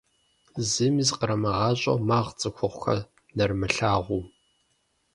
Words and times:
Зыми 0.69 1.03
зыкърамыгъащӏэу, 1.07 1.99
магъ 2.07 2.29
цӏыхухъухэр 2.39 2.99
нэрымылъагъуу. 3.35 4.23